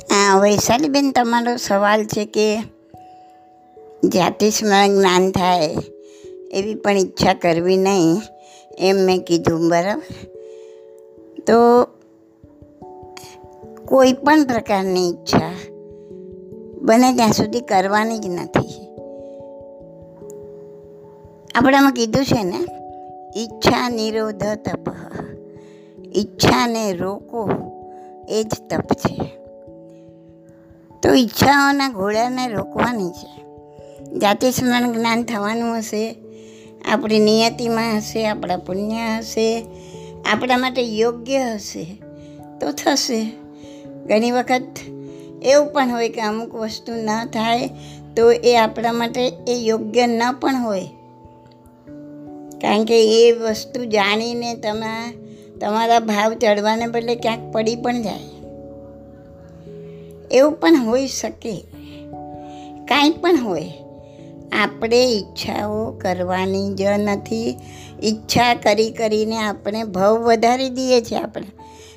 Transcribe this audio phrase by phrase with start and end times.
[0.00, 2.56] હા, વૈશાલીબેન, તમારો સવાલ છે કે
[4.04, 5.76] જાતિ સ્મરણ જ્ઞાન થાય
[6.50, 8.20] એવી પણ ઈચ્છા કરવી નહીં
[8.78, 10.26] એમ મેં કીધું, બરાબર?
[11.46, 11.84] તો
[13.84, 15.52] કોઈ પણ પ્રકારની ઈચ્છા
[16.82, 18.86] બને ત્યાં સુધી કરવાની જ નથી.
[21.54, 22.64] આપણામાં કીધું છે ને,
[23.36, 24.90] ઈચ્છા નિરોધ તપ.
[26.16, 27.50] ઈચ્છાને રોકો
[28.28, 29.41] એ જ તપ છે.
[31.02, 33.42] તો ઈચ્છાઓના ઘોડાને રોકવાની છે.
[34.18, 36.16] જાતિ સ્મરણ જ્ઞાન થવાનું હશે,
[36.92, 39.66] આપણી નિયતિમાં હશે, આપણા પુણ્ય હશે,
[40.32, 42.02] આપણા માટે યોગ્ય હશે,
[42.60, 43.32] તો થશે.
[44.06, 44.62] ઘણી વખત
[45.42, 47.70] એવું પણ હોય કે અમુક વસ્તુ ન થાય
[48.16, 50.88] તો એ આપણા માટે એ યોગ્ય ન પણ હોય.
[52.60, 55.12] કારણ કે એ વસ્તુ જાણીને તમે,
[55.60, 58.41] તમારા ભાવ ચડવાને બદલે ક્યાંક પડી પણ જાય.
[60.32, 61.64] એવું પણ હોઈ શકે.
[62.84, 63.72] કાંઈ પણ હોય.
[64.52, 67.56] આપણે ઈચ્છાઓ કરવાની જ નથી.
[68.02, 71.46] ઈચ્છા કરી કરીને આપણે ભાવ વધારી દઈએ છીએ આપણે.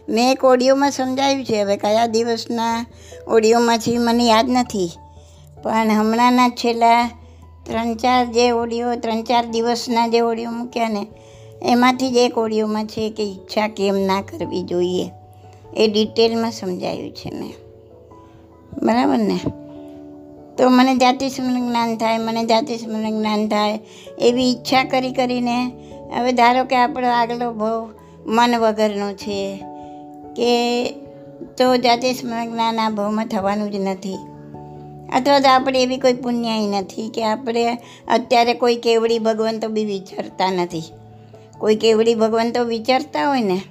[0.10, 2.86] મેં એક ઓડિયોમાં સમજાવ્યું છે, હવે કયા દિવસના
[3.28, 4.92] ઓડિયોમાંથી મને યાદ નથી.
[5.64, 7.10] પણ હમણાંના છેલ્લા
[7.64, 11.08] ત્રણ ચાર જે ઓડિયો, ત્રણ ચાર દિવસના જે ઓડિયો મૂક્યા ને,
[11.62, 15.12] એમાંથી જ એક ઓડિયોમાં છે કે ઈચ્છા કેમ ના કરવી જોઈએ.
[15.78, 17.65] એ ડિટેલમાં સમજાવ્યું છે મેં.
[18.84, 19.40] બરાબર ને?
[20.58, 23.80] તો મને જાતિ સ્મરણ જ્ઞાન થાય, મને જાતિ સ્મરણ જ્ઞાન થાય
[24.20, 25.72] એવી ઈચ્છા કરી કરીને
[26.18, 27.90] હવે ધારો કે આપણો આગલો બહુ
[28.26, 29.60] મન વગરનો છે
[30.36, 30.92] કે
[31.58, 34.18] તો જાતિ સ્મરણ જ્ઞાન આ ભાવમાં થવાનું જ નથી.
[35.14, 40.52] અથવા તો આપણે એવી કોઈ પુણ્યાઈ નથી કે આપણે અત્યારે કોઈ કેવડી ભગવંતો બી વિચારતા
[40.52, 40.84] નથી.
[41.58, 43.62] કોઈ કેવડી ભગવંતો વિચારતા હોય ને,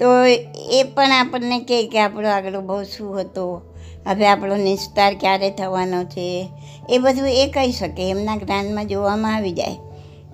[0.00, 0.24] તો
[0.72, 3.67] એ પણ આપણને કહે કે આપણો આગલો બહુ શું હતો?
[4.08, 6.48] હવે આપણો નિસ્તાર ક્યારે થવાનો છે?
[6.90, 9.76] એ બધું એ કહી શકે, એમના જ્ઞાનમાં જોવામાં આવી જાય.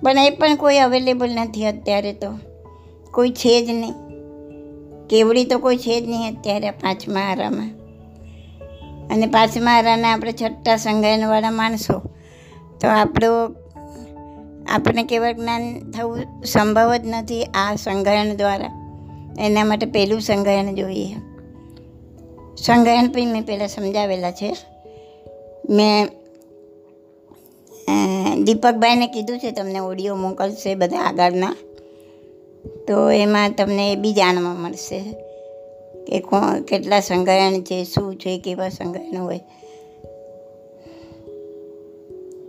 [0.03, 2.39] પણ એ પણ કોઈ અવેલેબલ નથી અત્યારે તો.
[3.11, 3.93] કોઈ છે જ નહીં.
[5.09, 7.71] કેવડી તો કોઈ છે જ નહીં અત્યારે પાંચમા આરામાં
[9.11, 11.99] અને પાંચમા આરાના આપણે છઠ્ઠા સંગાયનવાળા માણસો,
[12.81, 13.55] તો આપણો,
[14.71, 18.71] આપણને કેવળ જ્ઞાન થવું સંભવ જ નથી આ સંગ્રહણ દ્વારા.
[19.39, 21.34] એના માટે પહેલું સંગ્રહણ જોઈએ.
[22.57, 24.57] સંગાયન પણ મેં પહેલાં સમજાવેલા છે.
[25.71, 26.09] મેં
[28.45, 31.57] દીપકભાઈને કીધું છે તમને ઓડિયો મોકલશે બધા આગળના.
[32.89, 35.01] તો એમાં તમને એ બી જાણવા મળશે
[36.07, 39.41] કે કોણ કેટલા સંગ્રહણ છે, શું છે, કેવા સંગ્રહણ હોય.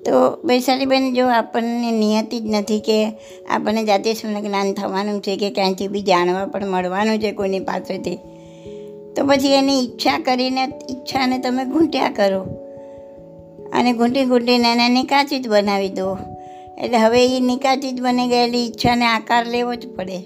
[0.05, 3.11] તો વૈશાલીબેન, જો આપણને નિયતિ જ નથી કે
[3.49, 8.19] આપણને જાતે શું જ્ઞાન થવાનું છે કે ક્યાંયથી બી જાણવા પણ મળવાનું છે કોઈની પાસેથી.
[9.15, 12.41] તો પછી એની ઈચ્છા કરીને, ઈચ્છાને તમે ઘૂંટ્યા કરો.
[13.73, 16.17] અને ઘૂંટી ઘૂંટીને એને નિકાચિત બનાવી દો.
[16.77, 20.17] એટલે હવે એ નિકાચિત બની ગયેલી ઈચ્છાને આકાર લેવો જ પડે.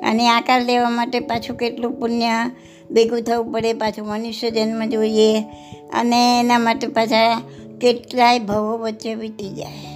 [0.00, 2.50] અને આકાર લેવા માટે પાછું કેટલું પુણ્ય
[2.90, 5.40] ભેગું થવું પડે, પાછું મનુષ્ય જન્મ જોઈએ.
[5.92, 7.42] અને એના માટે પાછા
[7.80, 9.94] કેટલાય ભવો વચ્ચે વીતી જાય.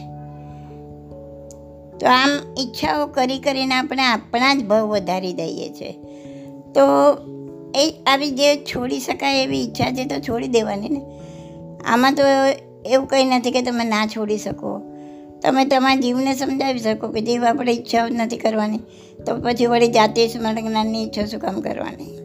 [1.98, 2.30] તો આમ
[2.60, 5.92] ઈચ્છાઓ કરી કરીને આપણે આપણા જ ભાવ વધારી દઈએ છીએ
[6.74, 6.82] તો
[7.74, 11.00] એ આવી જે છોડી શકાય એવી ઈચ્છા છે તો છોડી દેવાની ને.
[11.84, 12.22] આમાં તો
[12.86, 14.80] એવું કંઈ નથી કે તમે ના છોડી શકો.
[15.42, 18.78] તમે તમારા જીવને સમજાવી શકો કે જીવ આપણે ઈચ્છાઓ નથી કરવાની.
[19.26, 22.18] તો પછી વળી જાતે સ્મરણ જ્ઞાનની ઈચ્છા શું કામ કરવાની?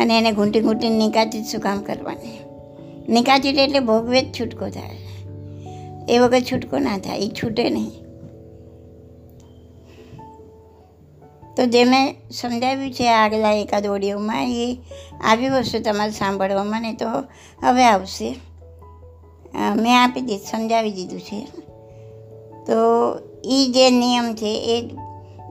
[0.00, 2.38] અને એને ઘૂંટી ઘૂંટી નિકાચિત શું કામ કરવાની?
[3.12, 4.96] નિકાચિત એટલે ભોગવે જ છૂટકો થાય.
[6.08, 7.18] એ વગર છૂટકો ના થાય.
[7.18, 8.07] એ છૂટે નહીં.
[11.58, 14.78] તો જે મેં સમજાવ્યું છે આગલા એકાદ ઓડિયોમાં, એ
[15.24, 17.06] આવી વસ્તુ તમારે સાંભળવામાં ને તો
[17.62, 18.36] હવે આવશે.
[19.76, 21.46] મેં આપી દીધું, સમજાવી દીધું છે.
[22.66, 22.72] તો
[23.44, 24.80] એ જે નિયમ છે એ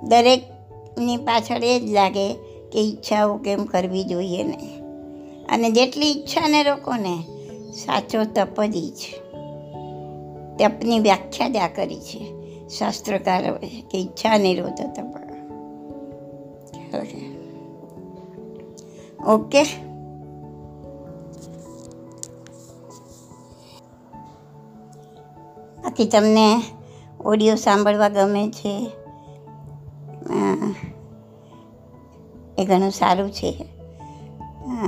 [0.04, 2.34] દરેકની પાછળ એ જ લાગે
[2.72, 4.82] કે ઈચ્છાઓ કેમ કરવી જોઈએ ને.
[5.50, 7.24] અને જેટલી ઈચ્છાને રોકો ને,
[7.72, 9.20] સાચો તપ જ છે.
[10.58, 12.34] તપની વ્યાખ્યા જ આ કરી છે.
[12.70, 15.27] શાસ્ત્રકારોએ કે ઈચ્છા નિરોધ તપ.
[19.26, 19.64] ઓકે?
[25.78, 26.62] બાકી તમને
[27.26, 28.92] ઓડિયો સાંભળવા ગમે છે
[32.58, 33.66] એ ઘણું સારું છે.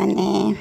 [0.01, 0.55] અને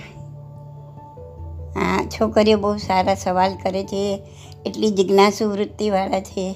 [1.77, 4.23] આ છોકરીઓ બહુ સારા સવાલ કરે છે,
[4.67, 6.55] એટલી જિજ્ઞાસુ વૃત્તિવાળા છે.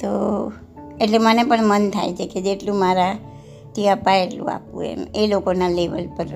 [0.00, 0.06] તો
[1.00, 3.37] એટલે મને પણ મન થાય છે કે જેટલું મારાથી
[3.86, 6.26] અપાય એટલું આપવું એમ એ લોકોના લેવલ પર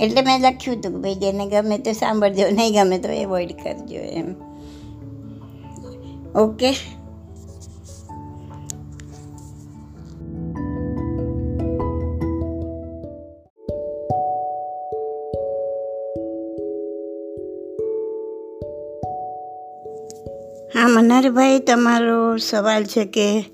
[0.00, 3.96] એટલે મેં લખ્યું હતું કે ભાઈ જેને ગમે તે સાંભળજો નહીં ગમે તો એવોઇડ કરજો
[3.96, 4.34] એમ
[6.34, 6.70] ઓકે
[20.74, 23.44] હા મનારભાઈ તમારો સવાલ છે કે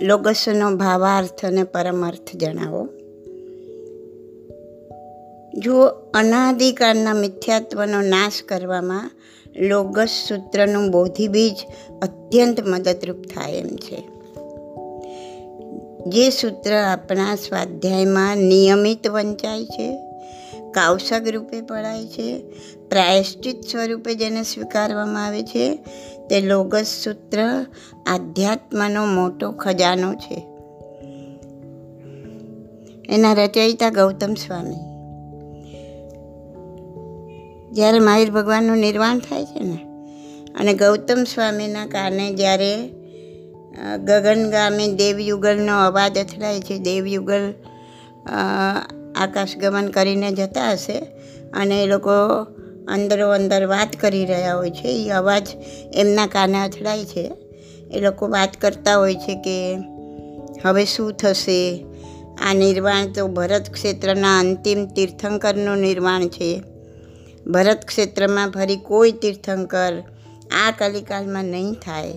[0.00, 2.88] લોગસનો ભાવાર્થ અને પરમાર્થ જણાવો.
[5.54, 5.82] જો
[6.14, 9.10] અનાદિકાળના મિથ્યાત્વનો નાશ કરવામાં
[9.56, 11.56] લોગસ સૂત્રનું બોધિબીજ
[12.02, 14.08] અત્યંત મદદરૂપ થાય એમ છે.
[16.06, 19.96] જે સૂત્ર આપણા સ્વાધ્યાયમાં નિયમિત વંચાય છે
[20.70, 22.42] કાવસક રૂપે પડાય છે,
[22.90, 25.78] પ્રાયશ્ચિત સ્વરૂપે જેને સ્વીકારવામાં આવે છે
[26.30, 27.38] તે લોગસ સૂત્ર
[28.06, 30.36] આધ્યાત્મનો મોટો ખજાનો છે.
[33.08, 34.82] એના રચયિતા ગૌતમ સ્વામી.
[37.72, 39.78] જ્યારે મહાવીર ભગવાનનું નિર્વાણ થાય છે ને,
[40.54, 42.72] અને ગૌતમ સ્વામીના કારણે જ્યારે
[44.04, 47.54] ગગનગામી દેવયુગલનો અવાજ અથડાય છે, દેવયુગલ
[49.16, 50.98] આકાશગમન કરીને જતા હશે,
[51.52, 52.12] અને એ લોકો
[52.88, 55.48] અંદરો અંદર વાત કરી રહ્યા હોય છે એ અવાજ
[55.94, 57.30] એમના કાને અથડાય છે.
[57.92, 59.78] એ લોકો વાત કરતા હોય છે કે,
[60.64, 61.84] હવે શું થશે?
[62.50, 66.62] આ નિર્વાણ તો ભરત ક્ષેત્રના અંતિમ તીર્થંકરનું નિર્વાણ છે.
[67.46, 70.02] ભરત ક્ષેત્રમાં ફરી કોઈ તીર્થંકર
[70.66, 72.12] આ કલિકાલમાં નહીં થાય.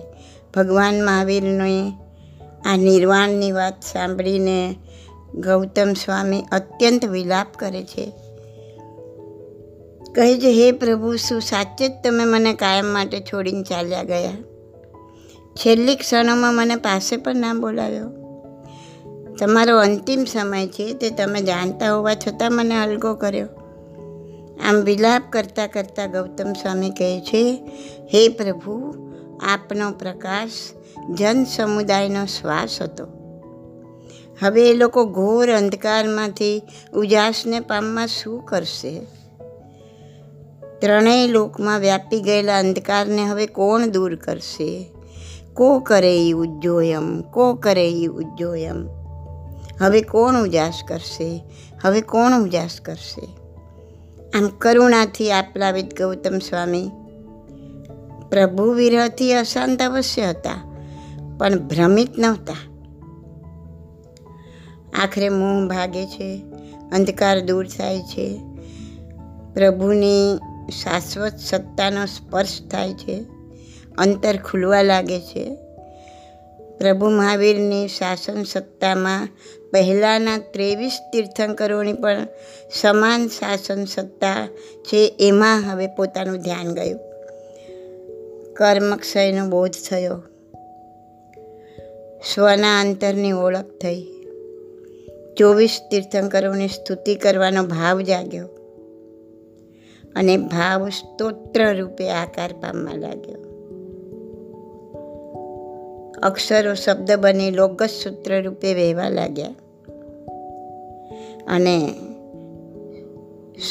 [0.54, 1.92] ભગવાન મહાવીરને
[2.66, 4.74] આ નિર્વાણની વાત સાંભળીને
[5.34, 8.12] ગૌતમ સ્વામી અત્યંત વિલાપ કરે છે.
[10.18, 14.32] કહે છે, હે પ્રભુ, શું સાચે જ તમે મને કાયમ માટે છોડીને ચાલ્યા ગયા?
[15.56, 18.10] છેલ્લી ક્ષણોમાં મને પાસે પણ ના બોલાવ્યો.
[19.38, 23.48] તમારો અંતિમ સમય છે, તે તમે જાણતા હોવા છતાં મને અલગો કર્યો.
[24.64, 27.70] આમ વિલાપ કરતાં કરતાં ગૌતમ સ્વામી કહે છે,
[28.14, 28.94] હે પ્રભુ,
[29.40, 30.50] આપનો પ્રકાશ
[31.10, 33.06] જન સમુદાયનો શ્વાસ હતો.
[34.42, 36.62] હવે એ લોકો ઘોર અંધકારમાંથી
[36.92, 39.17] ઉજાસને પામવા શું કરશે?
[40.80, 44.92] ત્રણેય લોકમાં વ્યાપી ગયેલા અંધકારને હવે કોણ દૂર કરશે?
[45.54, 47.22] કો કરે ઈ ઉજ્જોયમ?
[47.22, 48.88] કો કરે ઈ ઉજ્જોયમ?
[49.80, 51.44] હવે કોણ ઉજાસ કરશે?
[51.82, 53.28] હવે કોણ ઉજાસ કરશે?
[54.38, 56.90] આમ કરુણાથી આપલાવિત ગૌતમ સ્વામી
[58.30, 60.76] પ્રભુ વિરહથી અશાંત અવશ્ય હતા,
[61.38, 62.56] પણ ભ્રમિત નહોતા.
[65.02, 66.42] આખરે મોહ ભાગે છે,
[66.92, 68.40] અંધકાર દૂર થાય છે.
[69.54, 70.38] પ્રભુની
[70.70, 73.24] શાશ્વત સત્તાનો સ્પર્શ થાય છે.
[73.98, 75.56] અંતર ખુલવા લાગે છે.
[76.78, 79.28] પ્રભુ મહાવીરની શાસન સત્તામાં
[79.72, 82.26] પહેલાંના ત્રેવીસ તીર્થંકરોની પણ
[82.74, 84.48] સમાન શાસન સત્તા
[84.82, 87.00] છે એમાં હવે પોતાનું ધ્યાન ગયું.
[88.54, 90.22] કર્મક્ષયનો બોધ થયો.
[92.34, 94.06] સ્વના અંતરની ઓળખ થઈ.
[95.36, 98.57] ચોવીસ તીર્થંકરોની સ્તુતિ કરવાનો ભાવ જાગ્યો.
[100.16, 103.48] અને ભાવ સ્તોત્ર રૂપે આકાર પામવા લાગ્યો.
[106.22, 109.50] અક્ષરો શબ્દ બની લોગસ સૂત્ર રૂપે વહેવા લાગ્યા.
[111.46, 111.94] અને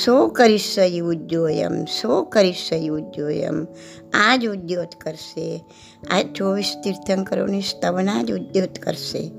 [0.05, 3.67] સો કરીશય ઉજ્જોયમ, સો કરીશય ઉજ્જોયમ
[4.13, 5.65] આ જ ઉદ્યોત કરશે.
[6.09, 9.31] આ ચોવીસ તીર્થંકરોની સ્તવના જ ઉદ્યોત કરશે.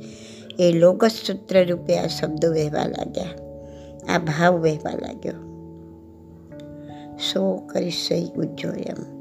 [0.58, 3.28] એ લોગસ સૂત્ર રૂપે આ શબ્દો વહેવા લાગ્યા.
[4.14, 5.47] આ ભાવ વહેવા લાગ્યો.
[7.18, 9.18] સો કરીશય ઉજ્જોયમ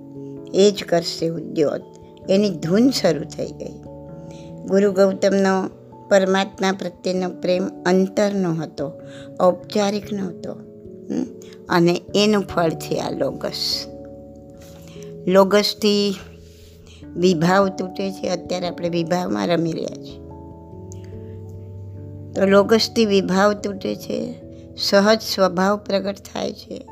[0.53, 1.81] એ જ કરશે ઉદ્યોત
[2.29, 3.79] એની ધૂન શરૂ થઈ ગઈ.
[4.67, 5.69] ગુરુ ગૌતમનો
[6.09, 8.91] પરમાત્મા પ્રત્યેનો પ્રેમ અંતરનો હતો,
[9.41, 10.53] ઔપચારિક નહોતો
[11.69, 13.85] અને એનું ફળ છે આ લોગસ.
[15.27, 16.15] લોગસથી
[17.15, 20.19] વિભાવ તૂટે છે, અત્યારે આપણે વિભાવમાં રમી રહ્યા છીએ.
[22.33, 24.33] તો લોગસથી વિભાવ તૂટે છે,
[24.77, 26.85] સહજ સ્વભાવ પ્રગટ થાય છે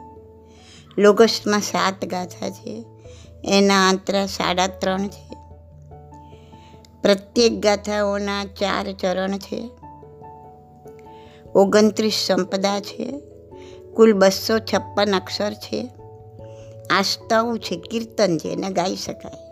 [0.97, 2.85] લોગસમાં સાત ગાથા છે.
[3.43, 5.35] એના આંતરા સાડા ત્રણ છે.
[7.01, 9.69] પ્રત્યેક ગાથાઓના ચાર ચરણ છે.
[11.55, 13.19] ઓગણત્રીસ સંપદા છે.
[13.95, 15.89] કુલ બસો છપ્પન અક્ષર છે.
[16.89, 17.75] આ સ્તવ છે.
[17.75, 18.47] કીર્તન છે.
[18.47, 19.45] એને ગાઈ શકાય.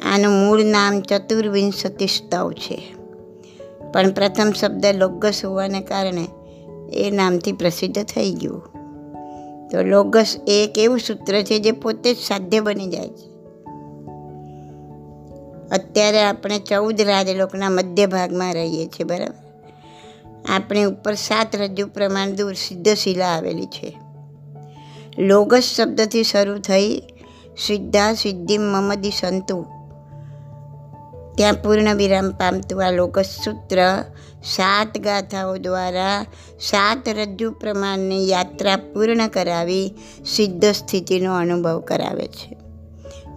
[0.00, 2.94] આનું મૂળ નામ ચતુર્વિંશતિ સ્તવ છે.
[3.92, 6.28] પણ પ્રથમ શબ્દ લોગસ હોવાને કારણે
[6.92, 8.73] એ નામથી પ્રસિદ્ધ થઈ ગયું.
[9.70, 13.34] તો લોગસ એક એવું સૂત્ર છે જે પોતે જ સાધ્ય બની જાય છે.
[15.70, 19.44] અત્યારે આપણે ચૌદ રાજલોકના મધ્ય ભાગમાં રહીએ છીએ, બરાબર?
[20.48, 23.98] આપણી ઉપર સાત રજ્જુ પ્રમાણ દૂર સિદ્ધશિલા આવેલી છે.
[25.18, 27.02] લોગસ શબ્દથી શરૂ થઈ
[27.66, 29.66] સિદ્ધા સિદ્ધિ મમદી સંતુ
[31.34, 34.04] ત્યાં પૂર્ણ વિરામ પામતું આ લોકસૂત્ર
[34.44, 36.26] સાત ગાથાઓ દ્વારા
[36.60, 39.94] સાત રજ્જુ પ્રમાણની યાત્રા પૂર્ણ કરાવી
[40.26, 42.56] સિદ્ધ સ્થિતિનો અનુભવ કરાવે છે.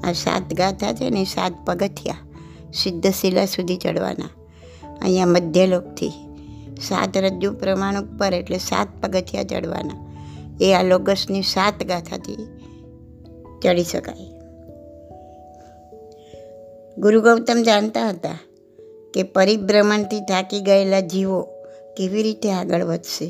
[0.03, 2.17] આ સાત ગાથા છે ને, સાત પગથિયા
[2.73, 4.29] સિદ્ધ શિલા સુધી ચડવાના.
[5.01, 6.09] અહીંયા મધ્યલોકથી
[6.81, 10.07] સાત રજ્જુ પ્રમાણ ઉપર એટલે સાત પગથિયા ચડવાના.
[10.61, 12.35] એ આ લોગસની સાત ગાથાથી
[13.63, 14.36] ચડી શકાય.
[16.97, 18.39] ગુરુ ગૌતમ જાણતા હતા
[19.13, 21.41] કે પરિભ્રમણથી થાકી ગયેલા જીવો
[21.97, 23.27] કેવી રીતે આગળ વધશે.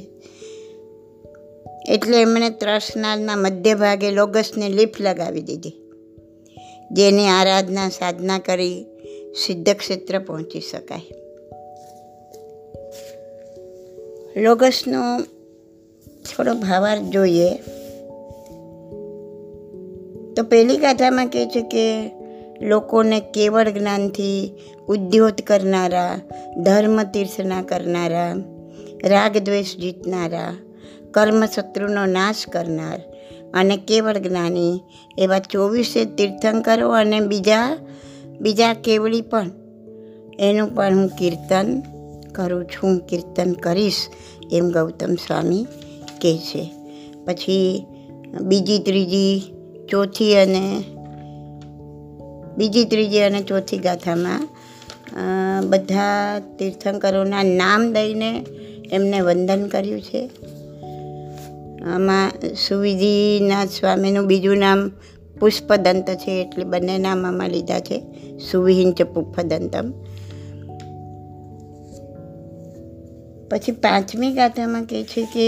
[1.89, 5.75] એટલે એમણે ત્રસનારના મધ્ય ભાગે લોગસને લિફ્ટ લગાવી દીધી,
[6.91, 8.85] જેની આરાધના, સાધના કરી
[9.45, 11.05] સિદ્ધ ક્ષેત્ર પહોંચી શકાય.
[14.41, 15.21] લોગસનો
[16.25, 17.55] થોડો ભાવાર્થ જોઈએ.
[20.35, 22.16] તો પહેલી ગાથામાં કહે છે કે
[22.61, 24.53] લોકોને કેવળ જ્ઞાનથી
[24.87, 26.19] ઉદ્યોત કરનારા
[26.57, 28.35] ધર્મ તીર્થના કરનારા
[29.03, 30.53] રાગ દ્વેષ જીતનારા,
[31.11, 33.01] કર્મશત્રુનો નાશ કરનાર
[33.53, 34.79] અને કેવળ જ્ઞાની
[35.17, 37.77] એવા ચોવીસે તીર્થંકરો અને બીજા
[38.41, 39.51] બીજા કેવળી પણ.
[40.39, 41.81] એનું પણ હું કીર્તન
[42.35, 44.07] કરું છું કીર્તન કરીશ
[44.51, 45.63] એમ ગૌતમ સ્વામી
[46.21, 46.73] કહે છે.
[47.25, 47.85] પછી
[48.41, 49.41] બીજી, ત્રીજી,
[49.89, 50.83] ચોથી અને
[52.57, 54.47] બીજી, ત્રીજી અને ચોથી ગાથામાં
[55.69, 58.31] બધા તીર્થંકરોના નામ દઈને
[58.91, 60.21] એમને વંદન કર્યું છે.
[61.85, 62.31] આમાં
[62.67, 64.89] સુવિધિનાથ સ્વામીનું બીજું નામ
[65.39, 67.97] પુષ્પદંત છે, એટલે બંને નામ આમાં લીધા છે.
[68.51, 69.87] સુવિહિંચ પુષ્પદંતમ
[73.49, 75.45] પછી પાંચમી ગાથામાં કહે છે કે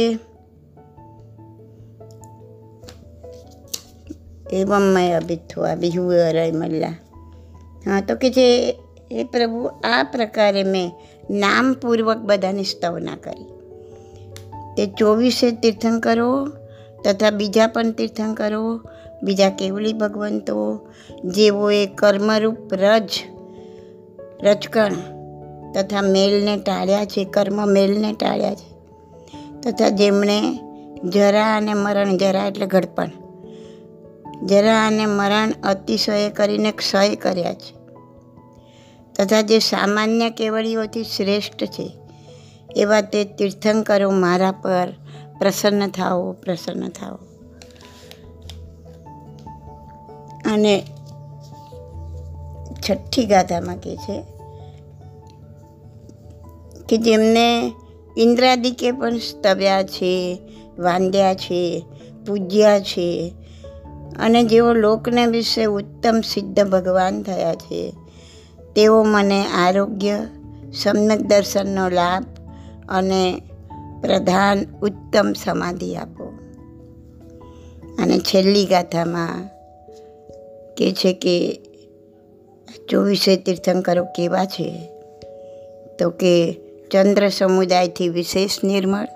[4.53, 6.89] એવમ મેં અભિથવા બિહુ અરય મલ્લા.
[7.86, 8.79] હા, તો કે જે
[9.12, 10.91] એ પ્રભુ, આ પ્રકારે મેં
[11.32, 13.46] નામપૂર્વક બધાની સ્તવના કરી.
[14.77, 16.48] તે ચોવીસે તીર્થંકરો
[17.03, 18.82] તથા બીજા પણ તીર્થંકરો
[19.24, 20.88] બીજા કેવલી ભગવંતો
[21.25, 23.10] જેઓએ કર્મરૂપ રજ,
[24.44, 24.94] રજકણ
[25.75, 28.70] તથા મેલને ટાળ્યા છે, કર્મ મેલને ટાળ્યા છે,
[29.62, 30.60] તથા જેમણે
[31.03, 33.12] જરા અને મરણ જરા એટલે ઘડપણ
[34.46, 37.79] જરા અને મરણ અતિશય કરીને ક્ષય કર્યા છે.
[39.13, 41.91] તથા જે સામાન્ય કેવળીઓથી શ્રેષ્ઠ છે,
[42.75, 44.93] એવા તે તીર્થંકરો મારા પર
[45.39, 47.15] પ્રસન્ન થાઓ પ્રસન્ન થાઓ.
[50.53, 50.84] અને
[52.89, 54.24] છઠ્ઠી ગાથામાં કહે છે
[56.89, 57.74] કે જેમને
[58.17, 60.39] ઇન્દ્રાદિકે પણ સ્તવ્યા છે,
[60.79, 61.86] વાંદ્યા છે,
[62.27, 63.34] પૂજ્યા છે
[64.18, 67.94] અને જેઓ લોકને વિશે ઉત્તમ સિદ્ધ ભગવાન થયા છે,
[68.75, 70.20] તેઓ મને આરોગ્ય,
[70.74, 72.24] સમ્યક દર્શનનો લાભ
[72.89, 73.42] અને
[74.01, 76.24] પ્રધાન ઉત્તમ સમાધિ આપો.
[78.00, 79.50] અને છેલ્લી ગાથામાં
[80.75, 81.62] કે છે કે,
[82.89, 84.89] ચોવીસે તીર્થંકરો કેવા છે?
[86.00, 86.54] તો કે
[86.92, 89.08] ચંદ્ર સમુદાયથી વિશેષ નિર્મળ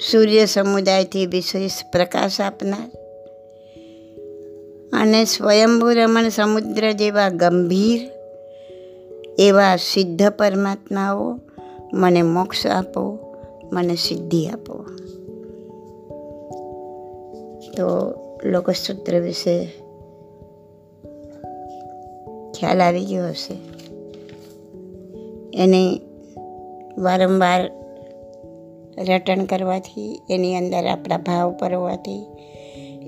[0.00, 2.90] સૂર્ય સમુદાયથી વિશેષ પ્રકાશ આપનાર.
[4.92, 8.10] અને સ્વયંભૂ રમણ સમુદ્ર જેવા ગંભીર,
[9.38, 11.38] એવા સિદ્ધ પરમાત્માઓ
[11.92, 13.18] મને મોક્ષ આપો,
[13.72, 14.84] મને સિદ્ધિ આપો.
[17.76, 19.64] તો લોકસૂત્ર વિશે
[22.52, 23.54] ખ્યાલ આવી ગયો હશે.
[25.54, 26.00] એને
[26.98, 27.85] વારંવાર
[28.98, 32.26] રટણ કરવાથી, એની અંદર આપણા ભાવ પરવાથી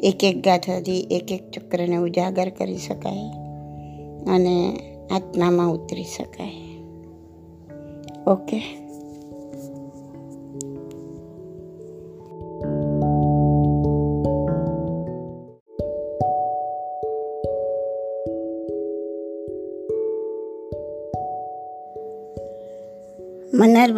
[0.02, 3.28] એક એક ગાથાથી એક એક ચક્રને ઉજાગર કરી શકાય
[4.34, 4.80] અને
[5.10, 6.50] આત્મામાં ઉતરી શકાય.
[8.26, 8.87] ઓકે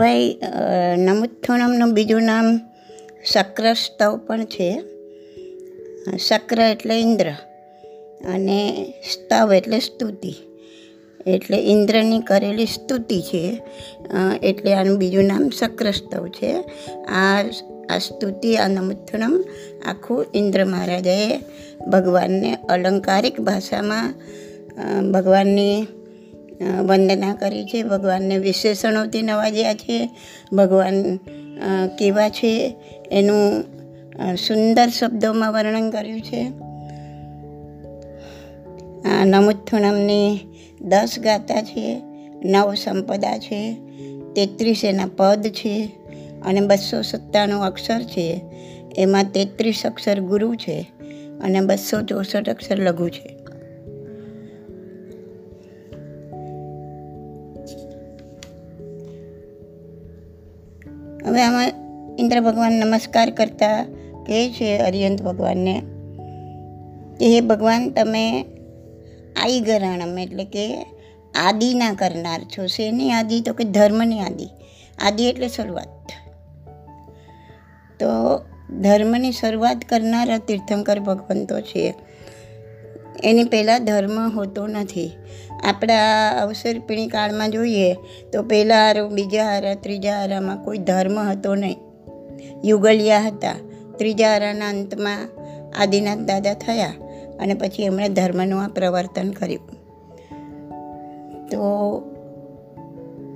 [0.01, 0.39] મનારભાઈ
[0.97, 2.47] નમુથોણમનું બીજું નામ
[3.25, 4.69] શક્રસ્તવ પણ છે.
[6.17, 7.29] શક્ર એટલે ઇન્દ્ર
[8.35, 8.61] અને
[9.11, 10.33] સ્તવ એટલે સ્તુતિ.
[11.27, 13.43] એટલે ઇન્દ્રની કરેલી સ્તુતિ છે
[14.43, 16.53] એટલે આનું બીજું નામ શક્રસ્તવ છે.
[17.21, 17.45] આ
[17.91, 19.35] આ સ્તુતિ, આ નમુથણમ
[19.87, 21.31] આખું ઇન્દ્ર મહારાજાએ
[21.87, 24.15] ભગવાનને અલંકારિક ભાષામાં
[25.13, 25.87] ભગવાનની
[26.61, 27.83] વંદના કરી છે.
[27.83, 30.11] ભગવાનને વિશેષણોથી નવાજ્યા છે.
[30.53, 31.17] ભગવાન
[31.99, 32.77] કેવા છે
[33.13, 33.65] એનું
[34.35, 36.43] સુંદર શબ્દોમાં વર્ણન કર્યું છે.
[39.09, 40.41] આ નમુત્થુણમની
[40.81, 42.01] દસ ગાતા છે,
[42.45, 43.75] નવ સંપદા છે,
[44.35, 45.91] તેત્રીસ એના પદ છે
[46.43, 48.41] અને બસો સત્તાણું અક્ષર છે.
[48.97, 50.87] એમાં તેત્રીસ અક્ષર ગુરુ છે
[51.41, 53.40] અને બસો ચોસઠ અક્ષર લઘુ છે.
[61.31, 61.67] હવે આમાં
[62.19, 63.85] ઇન્દ્ર ભગવાન નમસ્કાર કરતા
[64.27, 65.83] કહે છે અરિયંત ભગવાનને
[67.19, 68.43] કે હે ભગવાન, તમે
[69.43, 70.87] આઈ ગરાણમ એટલે કે
[71.35, 72.67] આદિના કરનાર છો.
[72.67, 73.41] શેની આદિ?
[73.41, 74.49] તો કે ધર્મની આદિ.
[74.99, 75.89] આદિ એટલે શરૂઆત.
[78.01, 78.39] તો
[78.81, 81.95] ધર્મની શરૂઆત કરનારા તીર્થંકર ભગવંતો છે.
[83.25, 85.13] એની પહેલાં ધર્મ હોતો નથી.
[85.65, 87.95] આપણા અવસરપીણી કાળમાં જોઈએ
[88.33, 91.77] તો પહેલા હારો, બીજા હારા, ત્રીજા હારામાં કોઈ ધર્મ હતો નહીં.
[92.65, 93.55] યુગલિયા હતા.
[93.99, 95.29] ત્રીજા હારાના અંતમાં
[95.81, 96.93] આદિનાથ દાદા થયા
[97.41, 99.67] અને પછી એમણે ધર્મનું આ પ્રવર્તન કર્યું.
[101.47, 101.61] તો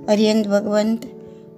[0.07, 1.03] અરિયંત ભગવંત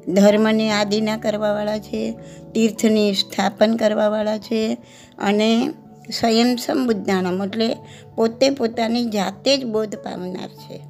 [0.07, 2.13] ધર્મની આદિના કરવાવાળા છે,
[2.53, 4.77] તીર્થની સ્થાપન કરવાવાળા છે
[5.17, 5.69] અને
[6.12, 7.76] સ્વયં સંબુદ્ધાનમ એટલે
[8.16, 10.82] પોતે પોતાની જાતે જ બોધ પામનાર છે.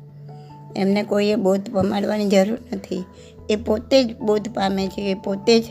[0.75, 3.03] એમને કોઈએ બોધ પમાડવાની જરૂર નથી.
[3.49, 5.63] એ પોતે જ બોધ પામે છે, એ પોતે જ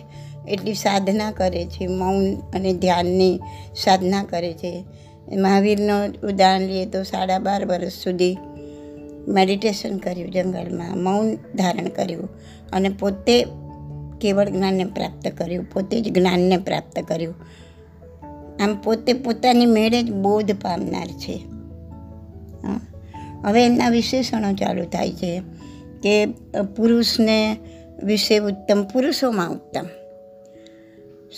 [0.48, 3.40] એટલી સાધના કરે છે, મૌન અને ધ્યાનની
[3.76, 4.84] સાધના કરે છે.
[5.36, 8.36] મહાવીરનો ઉદાહરણ લઈએ તો સાડા બાર વર્ષ સુધી
[9.28, 12.28] મેડિટેશન કર્યું જંગલમાં, મૌન ધારણ કર્યું
[12.72, 13.46] અને પોતે
[14.20, 17.34] કેવળ જ્ઞાનને પ્રાપ્ત કર્યું, પોતે જ જ્ઞાનને પ્રાપ્ત કર્યું.
[18.60, 21.36] આમ પોતે પોતાની મેળે જ બોધ પામનાર છે.
[23.42, 25.42] હવે એમના વિશેષણો ચાલુ થાય છે
[26.02, 26.26] કે
[26.76, 27.56] પુરુષને
[28.02, 29.86] વિશે ઉત્તમ, પુરુષોમાં ઉત્તમ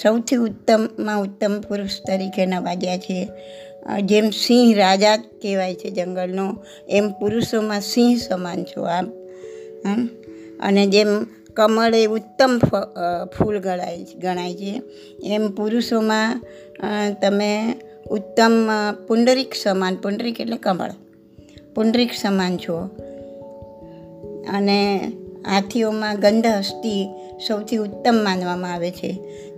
[0.03, 3.29] સૌથી ઉત્તમમાં ઉત્તમ પુરુષ તરીકે નવાજ્યા છે
[4.03, 6.57] જેમ સિંહ રાજા કહેવાય છે જંગલનો,
[6.89, 9.07] એમ પુરુષોમાં સિંહ સમાન છો આપ?
[10.61, 11.27] અને જેમ
[11.59, 12.61] કમળ એ ઉત્તમ
[13.39, 14.83] ફૂલ ગણાય ગણાય છે.
[15.25, 16.43] એમ પુરુષોમાં
[17.23, 17.53] તમે
[18.11, 18.53] ઉત્તમ
[19.09, 20.93] પુંડરીક સમાન, પુંડરીક એટલે કમળ.
[21.75, 22.77] પુંડરીક સમાન છો.
[24.53, 24.79] અને
[25.47, 27.09] હાથીઓમાં ગંધહસ્તી
[27.47, 29.13] સૌથી ઉત્તમ માનવામાં આવે છે.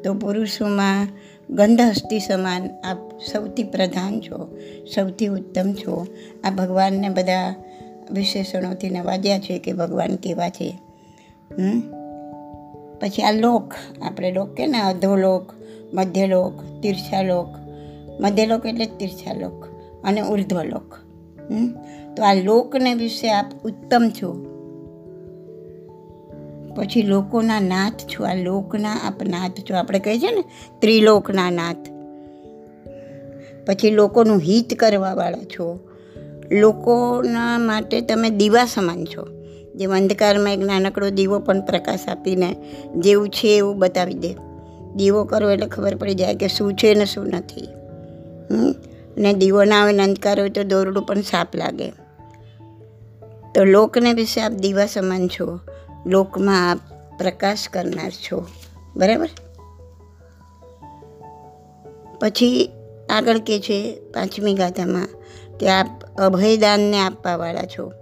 [0.04, 1.08] તો પુરુષોમાં
[1.50, 2.98] ગંધહસ્તી સમાન આપ
[3.32, 4.38] સૌથી પ્રધાન છો,
[4.94, 6.06] સૌથી ઉત્તમ છો.
[6.44, 7.54] આ ભગવાનને બધા
[8.10, 10.70] વિશેષણોથી નવાજ્યા છે કે ભગવાન કેવા છે.
[11.58, 11.80] હમ?
[13.00, 15.52] પછી આ લોક, આપણે લોક કે ને અધોલોક,
[15.94, 17.46] મધ્યલોક, તીર્થાલોક.
[18.20, 19.64] મધ્યલોક એટલે તીર્થાલોક
[20.04, 20.98] અને ઉર્ધ્વલોક?
[22.16, 24.46] તો આ લોકને વિશે આપ ઉત્તમ છો.
[26.76, 28.24] પછી લોકોના નાથ છો.
[28.24, 29.74] આ લોકના આપ નાથ છો.
[29.74, 30.44] આપણે કહીએ છીએ ને,
[30.78, 31.76] ત્રિલોકના નાથ.
[33.66, 35.78] પછી લોકોનું હિત કરવાવાળા છો.
[36.52, 39.39] લોકોના માટે તમે દીવા સમાન છો.
[39.80, 42.56] જેમ અંધકારમાં એક નાનકડો દીવો પણ પ્રકાશ આપીને
[42.96, 44.36] જેવું છે એવું બતાવી દે.
[44.96, 47.68] દીવો કરો એટલે ખબર પડી જાય કે શું છે ને શું નથી?
[49.18, 51.88] ને દીવો ના આવે ને અંધકાર હોય તો દોરડું પણ સાપ લાગે.
[53.54, 55.58] તો લોકને વિશે આપ દીવા સમાન છો.
[56.06, 56.78] લોકમાં આપ
[57.18, 58.46] પ્રકાશ કરનાર છો.
[58.96, 59.28] બરાબર?
[62.20, 62.70] પછી
[63.10, 65.08] આગળ કે છે પાંચમી ગાથામાં
[65.58, 67.92] કે આપ અભયદાનને આપવાવાળા છો.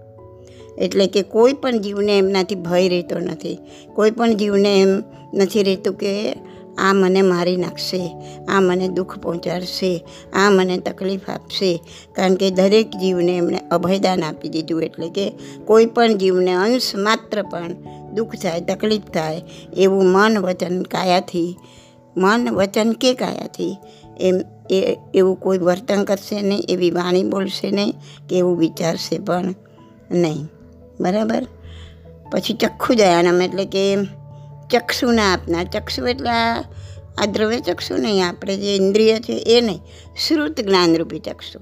[0.79, 3.59] એટલે કે કોઈ પણ જીવને એમનાથી ભય રહેતો નથી.
[3.95, 5.03] કોઈ પણ જીવને એમ
[5.35, 6.13] નથી રહેતું કે
[6.79, 8.01] આ મને મારી નાખશે,
[8.49, 11.71] આ મને દુઃખ પહોંચાડશે, આ મને તકલીફ આપશે.
[12.17, 15.27] કારણ કે દરેક જીવને એમણે અભયદાન આપી દીધું એટલે કે
[15.65, 17.75] કોઈ પણ જીવને અંશ માત્ર પણ
[18.15, 19.43] દુઃખ થાય, તકલીફ થાય
[19.77, 21.57] એવું મન વચન કાયાથી,
[22.17, 23.75] મન વચન કે કાયાથી
[24.21, 24.37] એમ
[24.71, 27.93] એ એવું કોઈ વર્તન કરશે નહીં, એવી વાણી બોલશે નહીં
[28.29, 29.55] કે એવું વિચારશે પણ
[30.11, 30.58] નહીં.
[31.01, 31.47] બરાબર?
[32.33, 33.97] પછી ચક્ષુ દયાનમ એટલે કે
[34.71, 35.65] ચક્ષુના આપના.
[35.65, 36.31] ચક્ષુ એટલે
[37.19, 39.81] આ દ્રવ્ય ચક્ષુ નહીં, આપણે જે ઇન્દ્રિય છે એ નહીં.
[40.29, 41.59] શ્રુત જ્ઞાનરૂપી ચક્ષુ.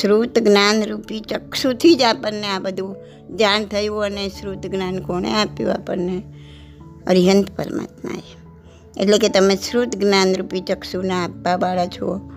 [0.00, 2.96] શ્રુત જ્ઞાનરૂપી ચક્ષુથી જ આપણને આ બધું
[3.36, 6.22] ધ્યાન થયું અને શ્રુત જ્ઞાન કોણે આપ્યું આપણને?
[7.06, 8.22] અરિહંત પરમાત્માએ.
[9.02, 12.30] એટલે કે તમે શ્રુત જ્ઞાનરૂપી ચક્ષુના આપવાવાળા છો.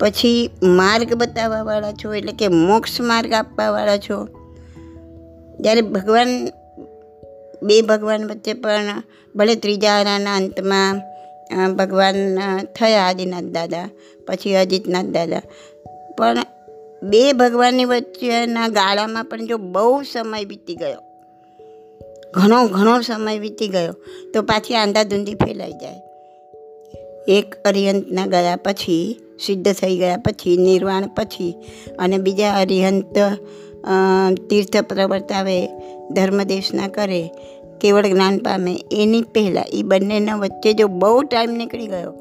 [0.00, 4.41] પછી માર્ગ બતાવવાવાળા છો, એટલે કે મોક્ષ માર્ગ આપવાવાળા છો.
[5.62, 6.30] જ્યારે ભગવાન,
[7.62, 9.02] બે ભગવાન વચ્ચે પણ
[9.34, 10.94] ભલે ત્રીજા આરાના અંતમાં
[11.76, 12.18] ભગવાન
[12.76, 13.86] થયા આદિનાથ દાદા,
[14.26, 15.42] પછી અજીતનાથ દાદા.
[16.18, 16.44] પણ
[17.02, 21.02] બે ભગવાનની વચ્ચેના ગાળામાં પણ જો બહુ સમય વીતી ગયો,
[22.34, 23.94] ઘણો ઘણો સમય વીતી ગયો,
[24.34, 26.00] તો પાછી આંધાધૂંધી ફેલાઈ જાય.
[27.28, 29.04] એક અરિહંતના ગયા પછી,
[29.40, 31.52] સિદ્ધ થઈ ગયા પછી, નિર્વાણ પછી
[31.98, 33.18] અને બીજા અરિહંત
[34.50, 35.58] તીર્થ પ્રવર્તાવે
[36.12, 37.22] ધર્મદેશના કરે,
[37.80, 42.12] કેવળ જ્ઞાન પામે, એની પહેલાં એ બંનેના વચ્ચે જો બહુ ટાઈમ નીકળી ગયો,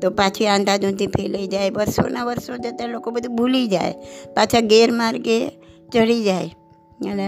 [0.00, 3.94] તો પાછી આંધાધૂંધી ફેલાઈ જાય, વર્ષોના વર્ષો જતાં લોકો બધું ભૂલી જાય,
[4.34, 5.38] પાછા ગેરમાર્ગે
[5.92, 6.50] ચડી જાય,
[7.10, 7.26] અને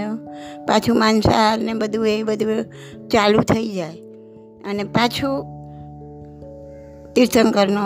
[0.67, 2.65] પાછું માંસાહાર ને બધું એ બધું
[3.09, 3.99] ચાલુ થઈ જાય,
[4.71, 5.37] અને પાછું
[7.15, 7.85] તીર્થંકરનો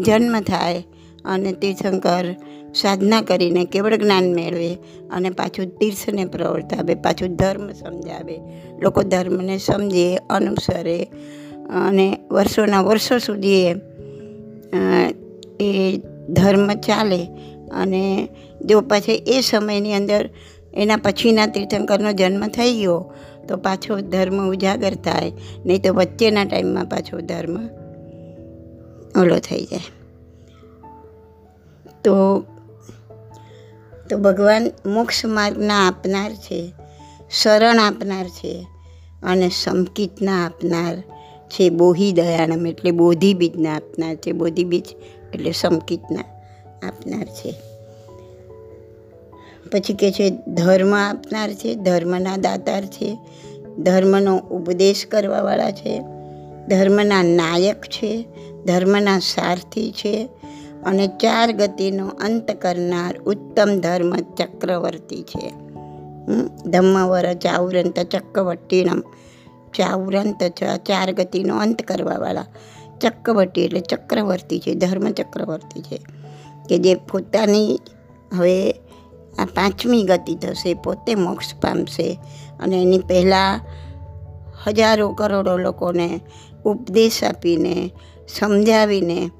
[0.00, 0.82] જન્મ થાય
[1.24, 2.26] અને તીર્થંકર
[2.74, 4.70] સાધના કરીને કેવળ જ્ઞાન મેળવે
[5.10, 8.36] અને પાછું તીર્થને પ્રવર્તાવે, પાછું ધર્મ સમજાવે.
[8.82, 10.98] લોકો ધર્મને સમજે, અનુસરે
[11.86, 13.74] અને વર્ષોના વર્ષો સુધી
[15.60, 15.70] એ
[16.30, 17.22] ધર્મ ચાલે
[17.72, 18.28] અને
[18.62, 20.28] જો પાછી એ સમયની અંદર
[20.74, 22.98] એના પછીના તીર્થંકરનો જન્મ થઈ ગયો,
[23.48, 25.32] તો પાછો ધર્મ ઉજાગર થાય.
[25.66, 27.56] નહીં તો વચ્ચેના ટાઈમમાં પાછો ધર્મ
[29.20, 29.90] ઓલો થઈ જાય.
[32.04, 32.44] તો
[34.10, 36.72] તો ભગવાન મોક્ષ માર્ગના આપનાર છે,
[37.30, 38.66] શરણ આપનાર છે
[39.22, 40.96] અને સમકિતના આપનાર
[41.48, 44.86] છે, બોહી દયાણમ એટલે બોધિ બીજના આપનાર છે બોધિ બીજ
[45.34, 46.24] એટલે સમકિતના
[46.82, 47.54] આપનાર છે.
[49.72, 53.18] પછી કે છે, ધર્મ આપનાર છે, ધર્મના દાતાર છે,
[53.78, 56.00] ધર્મનો ઉપદેશ કરવાવાળા છે,
[56.68, 58.26] ધર્મના નાયક છે,
[58.64, 60.28] ધર્મના સારથી છે
[60.86, 65.50] અને ચાર ગતિનો અંત કરનાર ઉત્તમ ધર્મ ચક્રવર્તી છે.
[66.66, 69.00] ધમ્મવર ચાવરંત ચક્રવર્તીનમ.
[69.74, 70.42] ચાવરંત
[70.86, 72.46] ચાર ગતિનો અંત કરવાવાળા.
[73.00, 76.00] ચક્રવર્તી એટલે ચક્રવર્તી છે, ધર્મ ચક્રવર્તી છે.
[76.68, 77.80] કે જે પોતાની
[78.34, 78.70] હવે
[79.38, 82.18] આ પાંચમી ગતિ થશે, પોતે મોક્ષ પામશે
[82.60, 83.60] અને એની પહેલાં
[84.66, 86.20] હજારો કરોડો લોકોને
[86.64, 87.92] ઉપદેશ આપીને,
[88.28, 89.30] સમજાવીને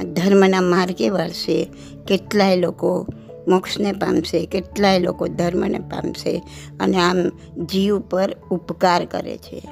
[0.00, 1.68] ધર્મના માર્ગે વાળશે,
[2.08, 3.06] કેટલાય લોકો
[3.48, 6.42] મોક્ષને પામશે, કેટલાય લોકો ધર્મને પામશે
[6.80, 7.28] અને આમ
[7.64, 9.62] જીવ પર ઉપકાર કરે છે.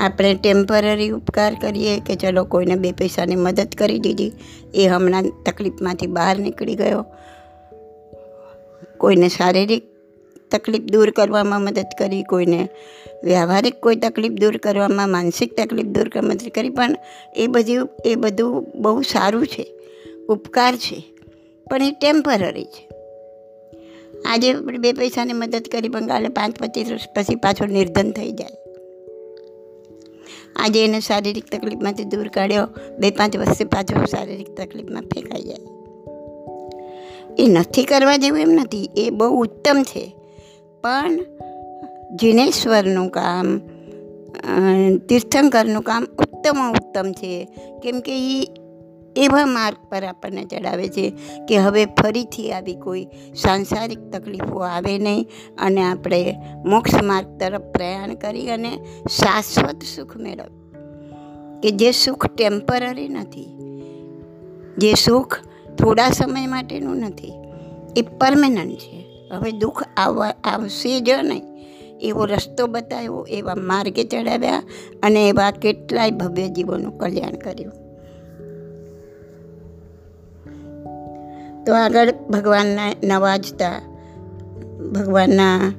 [0.00, 4.32] આપણે ટેમ્પરરી ઉપકાર કરીએ કે ચલો કોઈને બે પૈસાની મદદ કરી દીધી,
[4.74, 7.04] એ હમણાં તકલીફમાંથી બહાર નીકળી ગયો.
[8.98, 9.97] કોઈને શારીરિક
[10.50, 12.68] તકલીફ દૂર કરવામાં મદદ કરી, કોઈને
[13.24, 16.96] વ્યવહારિક કોઈ તકલીફ દૂર કરવામાં, માનસિક તકલીફ દૂર કરવા મદદ કરી, પણ
[17.36, 19.66] એ બધું એ બધું બહુ સારું છે,
[20.28, 21.02] ઉપકાર છે,
[21.70, 22.88] પણ એ ટેમ્પરરી છે.
[24.26, 28.56] આજે બે પૈસાની મદદ કરી, પણ કાલે પાંચ પચીસ વર્ષ પછી પાછો નિર્ધન થઈ જાય.
[30.56, 35.56] આજે એને શારીરિક તકલીફમાંથી દૂર કાઢ્યો, બે પાંચ વર્ષે પાછો શારીરિક તકલીફમાં ફેંકાઈ જાય.
[37.38, 40.17] એ નથી કરવા જેવું એમ નથી, એ બહુ ઉત્તમ છે.
[40.84, 41.18] પણ
[42.16, 43.58] જિનેશ્વરનું કામ
[45.08, 47.44] તીર્થંકરનું કામ ઉત્તમ ઉત્તમ છે.
[47.82, 48.46] કેમ કે એ
[49.16, 51.12] એવા માર્ગ પર આપણને ચડાવે છે
[51.48, 55.26] કે હવે ફરીથી આવી કોઈ સાંસારિક તકલીફો આવે નહીં
[55.58, 56.36] અને આપણે
[56.66, 58.70] મોક્ષ માર્ગ તરફ પ્રયાણ કરી અને
[59.10, 60.52] શાશ્વત સુખ મેળવ.
[61.62, 63.48] કે જે સુખ ટેમ્પરરી નથી,
[64.78, 65.38] જે સુખ
[65.78, 67.32] થોડા સમય માટેનું નથી,
[67.96, 69.07] એ પરમેનન્ટ છે.
[69.32, 71.42] હવે દુઃખ આવવા આવશે જ નહીં.
[72.00, 74.62] એવો રસ્તો બતાવ્યો, એવા માર્ગે ચડાવ્યા
[75.02, 77.88] અને એવા કેટલાય ભવ્ય જીવોનું કલ્યાણ કર્યું.
[81.64, 83.98] તો આગળ ભગવાનને નવાજતા
[84.96, 85.72] ભગવાનના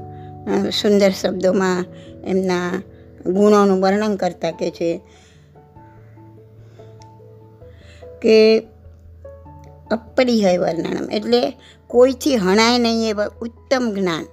[0.70, 1.86] સુંદર શબ્દોમાં
[2.24, 2.82] એમના
[3.26, 5.02] ગુણોનું વર્ણન કરતા કે છે
[8.22, 8.60] કે
[9.92, 11.54] અપરિહય વર્ણનમ એટલે
[11.90, 14.26] કોઈથી હણાય નહીં એવા ઉત્તમ જ્ઞાન.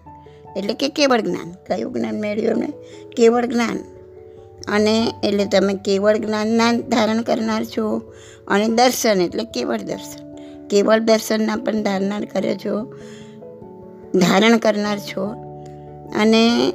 [0.57, 1.53] એટલે કે કેવળ જ્ઞાન.
[1.67, 2.73] કયું જ્ઞાન મેળવ્યું એમણે?
[3.17, 3.79] કેવળ જ્ઞાન.
[4.69, 8.13] અને એટલે તમે કેવળ જ્ઞાનના ધારણ કરનાર છો
[8.49, 10.27] અને દર્શન, એટલે કેવળ દર્શન.
[10.69, 12.95] કેવળ દર્શનના પણ ધારનાર કરે છો,
[14.15, 15.27] ધારણ કરનાર છો.
[16.21, 16.73] અને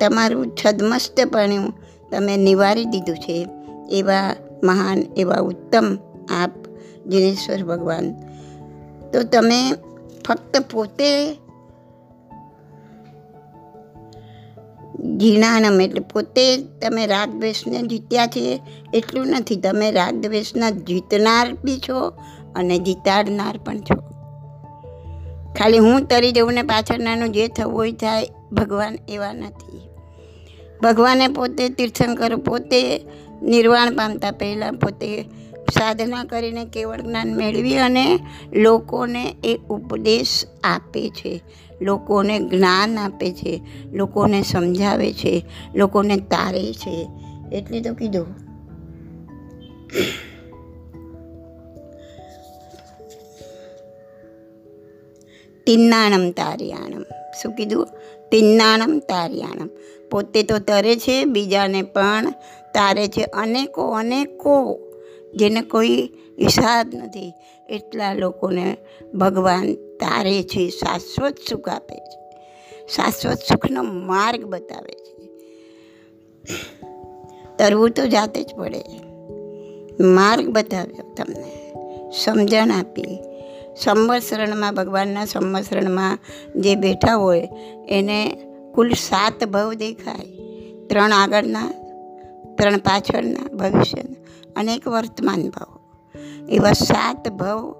[0.00, 1.74] તમારું છદમસ્તપણું
[2.10, 3.48] તમે નિવારી દીધું છે
[3.90, 5.98] એવા મહાન, એવા ઉત્તમ
[6.42, 6.50] આપ
[7.08, 8.12] જીનેશ્વર ભગવાન.
[9.12, 9.74] તો તમે
[10.24, 11.34] ફક્ત પોતે
[15.16, 15.80] જીણાનમ.
[15.80, 18.60] એટલે પોતે તમે રાગ દ્વેષને જીત્યા છે
[18.94, 19.56] એટલું નથી.
[19.56, 22.12] તમે રાગ દ્વેષના જીતનાર બી છો
[22.54, 24.12] અને જીતાડનાર પણ છો.
[25.58, 29.80] ખાલી હું તરી જવું ને પાછળનાનું જે થવું હોય થાય, ભગવાન એવા નથી.
[30.82, 33.00] ભગવાને પોતે તીર્થંકર, પોતે
[33.42, 35.24] નિર્વાણ પામતા પહેલાં પોતે
[35.72, 38.18] સાધના કરીને કેવળ જ્ઞાન મેળવી અને
[38.52, 41.42] લોકોને એ ઉપદેશ આપે છે.
[41.82, 43.62] લોકોને જ્ઞાન આપે છે.
[43.92, 45.44] લોકોને સમજાવે છે.
[45.74, 47.08] લોકોને તારે છે.
[47.52, 48.26] એટલે તો કીધું.
[55.66, 57.02] તિન્નાણમ તારિયાણમ.
[57.42, 57.86] શું કીધું?
[58.30, 59.68] તિન્નાણમ તારિયાણમ.
[60.10, 62.30] પોતે તો તરે છે, બીજાને પણ
[62.74, 63.22] તારે છે.
[63.22, 64.80] અનેકો અનેકો
[65.34, 67.32] જેને કોઈ હિસાબ નથી,
[67.68, 68.76] એટલા લોકોને
[69.14, 72.22] ભગવાન તારે છે, શાશ્વત સુખ આપે છે.
[72.86, 75.28] શાશ્વત સુખનો માર્ગ બતાવે છે.
[77.56, 78.82] તરવું તો જાતે જ પડે
[80.02, 81.72] માર્ગ બતાવ્યો તમને.
[82.10, 83.18] સમજણ આપી.
[83.76, 86.18] સંવત્સરણમાં, ભગવાનના સંવત્સરણમાં
[86.56, 87.48] જે બેઠા હોય,
[87.88, 88.36] એને
[88.74, 90.24] કુલ સાત ભવ દેખાય.
[90.86, 91.70] ત્રણ આગળના,
[92.58, 94.21] ત્રણ પાછળના, ભવિષ્યના.
[94.56, 95.78] અને એક વર્તમાન ભાવ.
[96.48, 97.74] એવા સાત ભાવ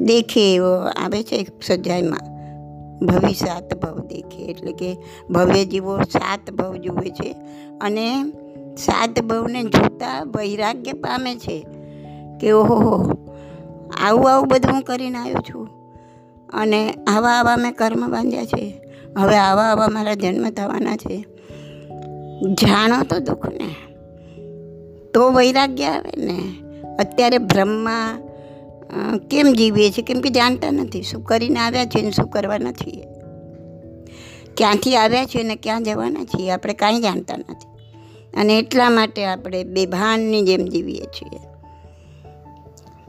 [0.00, 2.20] દેખે એવો આવે છે સજાઈમાં
[3.06, 4.96] ભવિ સાત ભાવ દેખે, એટલે કે
[5.30, 7.36] ભવ્ય જીવો સાત ભાવ જુએ છે
[7.80, 8.24] અને
[8.76, 11.66] સાત ભાવને જોતા વૈરાગ્ય પામે છે
[12.40, 13.10] કે ઓહો
[14.00, 15.68] આવું આવું બધું હું કરીને આવ્યો છું.
[16.48, 18.80] અને આવા આવા મેં કર્મ બાંધ્યા છે.
[19.16, 21.26] હવે આવા આવા મારા જન્મ થવાના છે.
[22.54, 23.91] જાણો તો દુઃખને.
[25.14, 26.38] તો વૈરાગ્ય આવે ને.
[26.98, 28.20] અત્યારે ભ્રમમાં
[29.28, 31.02] કેમ જીવીએ છીએ કેમ કે જાણતા નથી.
[31.02, 33.06] શું કરીને આવ્યા છે ને શું કરવાના છીએ
[34.56, 36.50] ક્યાંથી આવ્યા છીએ ને ક્યાં જવાના છીએ?
[36.50, 37.68] આપણે કાંઈ જાણતા નથી.
[38.40, 41.40] અને એટલા માટે આપણે બેભાનની જેમ જીવીએ છીએ.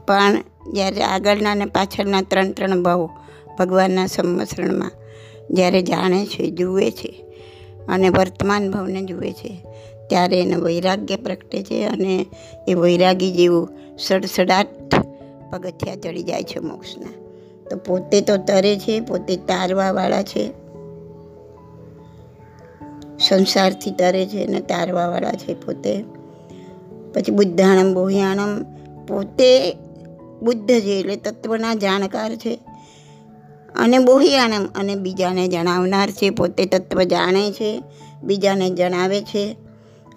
[0.06, 3.08] પણ જ્યારે આગળના અને પાછળના ત્રણ ત્રણ ભાવ
[3.58, 4.90] ભગવાનના સંવત્સરણમાં
[5.50, 7.24] જ્યારે જાણે છે, જુએ છે
[7.88, 9.63] અને વર્તમાન ભાવને જુએ છે
[10.06, 12.26] ત્યારે એને વૈરાગ્ય પ્રગટે છે અને
[12.68, 14.66] એ વૈરાગી જેવું સડસડાટ
[15.52, 17.06] પગથિયા ચડી જાય છે મોક્ષના.
[17.70, 20.50] તો પોતે તો તરે છે, પોતે તારવાવાળા છે.
[23.18, 26.04] સંસારથી તરે છે અને તારવાવાળા છે પોતે.
[27.14, 28.62] પછી બુદ્ધાણમ, બોહિયાણમ,
[29.06, 29.76] પોતે
[30.42, 32.58] બુદ્ધ છે એટલે તત્વના જાણકાર છે.
[33.76, 37.82] અને બોહિયાણમ અને બીજાને જણાવનાર છે, પોતે તત્વ જાણે છે,
[38.24, 39.63] બીજાને જણાવે છે.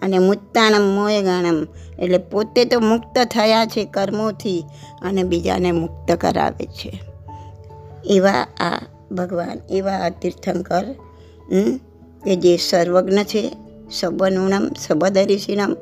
[0.01, 1.67] અને મુક્તાણમ મોયગાણમ
[1.99, 4.63] એટલે પોતે તો મુક્ત થયા છે કર્મોથી
[5.01, 7.01] અને બીજાને મુક્ત કરાવે છે.
[8.05, 8.81] એવા આ
[9.11, 10.95] ભગવાન, એવા આ તીર્થંકર
[12.23, 13.51] કે જે સર્વજ્ઞ છે,
[13.91, 15.75] સબનુણમ, સબદર્શિનમ,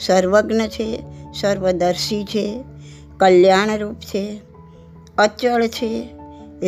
[0.00, 1.02] સર્વજ્ઞ છે,
[1.40, 2.64] સર્વદર્શી છે,
[3.16, 4.40] કલ્યાણરૂપ છે,
[5.18, 6.08] અચળ છે,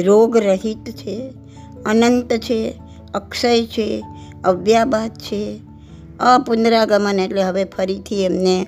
[0.03, 1.33] રોગરહિત છે,
[1.87, 2.75] અનંત છે,
[3.15, 4.05] અક્ષય છે
[4.45, 5.68] અવ્યાબાદ છે
[6.21, 8.67] અપુનરાગમન એટલે હવે ફરીથી એમને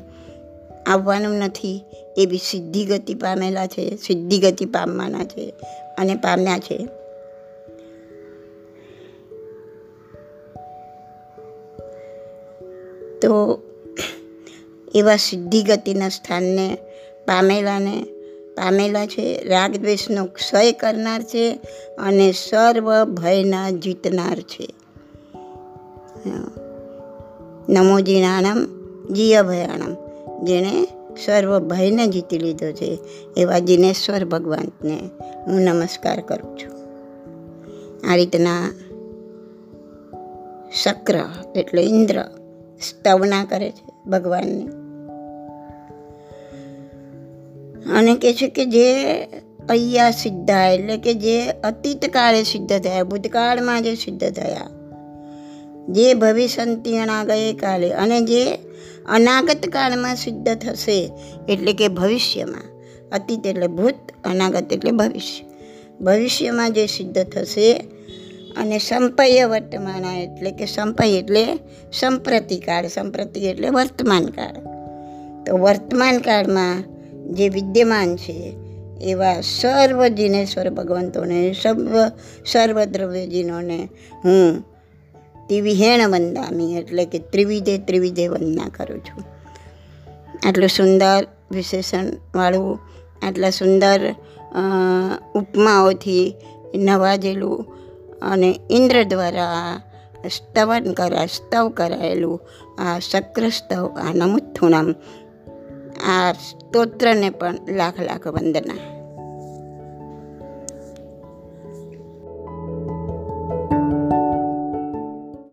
[0.86, 1.84] આવવાનું નથી.
[2.16, 5.54] એવી સિદ્ધિ ગતિ પામેલા છે સિદ્ધિ ગતિ પામવાના છે
[5.98, 6.88] અને પામ્યા છે.
[13.22, 13.62] તો
[14.94, 16.78] એવા સિદ્ધિ ગતિના સ્થાનને
[17.26, 18.04] પામેલાને
[18.56, 19.42] પામેલા છે.
[19.44, 21.58] રાગ દ્વેષનો ક્ષય કરનાર છે
[21.98, 24.68] અને સર્વ ભયના જીતનાર છે.
[27.70, 28.66] નમોજીણાણમ
[29.12, 29.96] જીયભયાણમ
[30.44, 30.88] જેણે
[31.24, 32.98] સર્વ ભયને જીતી લીધો છે
[33.37, 34.96] એવા જીનેશ્વર ભગવાનને
[35.46, 36.72] હું નમસ્કાર કરું છું.
[38.12, 38.74] આ રીતના
[40.83, 41.18] શક્ર
[41.56, 42.24] એટલે ઇન્દ્ર
[42.80, 44.64] સ્તવના કરે છે ભગવાનની.
[47.92, 49.22] અને કહે છે કે જે
[49.70, 54.79] અહીંયા સિદ્ધા એટલે કે જે અતીત કાળે સિદ્ધ થયા, ભૂતકાળમાં જે સિદ્ધ થયા
[55.92, 58.42] જે ભવિષ્યંતિણા ગઈકાલે કાલે અને જે
[59.09, 60.98] અનાગત કાળમાં સિદ્ધ થશે,
[61.48, 62.66] એટલે કે ભવિષ્યમાં.
[63.12, 65.44] અતીત એટલે ભૂત, અનાગત એટલે ભવિષ્ય.
[66.05, 67.72] ભવિષ્યમાં જે સિદ્ધ થશે
[68.57, 71.44] અને સંપય વર્તમાન એટલે કે સંપય એટલે
[71.92, 74.57] સંપ્રતિ કાળ સંપ્રતિ એટલે વર્તમાન કાળ
[75.46, 76.83] તો વર્તમાન કાળમાં
[77.35, 78.38] જે વિદ્યમાન છે,
[79.03, 82.09] એવા સર્વ જીનેશ્વર ભગવંતોને, સર્વ
[82.46, 83.79] સર્વદ્રવ્યજીનોને
[84.24, 84.64] હું
[85.50, 89.24] ત્રિવિહેણ વંદામી એટલે કે ત્રિવિધે ત્રિવિધે વંદના કરું છું.
[90.46, 92.78] આટલું સુંદર વિશેષણવાળું
[93.22, 94.14] આટલા સુંદર
[95.34, 96.34] ઉપમાઓથી
[96.74, 97.58] નવાજેલું
[98.22, 99.80] અને ઇન્દ્ર દ્વારા
[100.28, 102.40] સ્તવન કરા, સ્તવ કરાયેલું
[102.78, 104.88] આ શક્ર સ્તવ આ નમુથુનમ
[106.06, 108.80] આ સ્તોત્રને પણ લાખ લાખ વંદના.